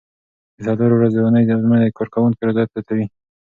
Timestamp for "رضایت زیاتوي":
2.49-3.05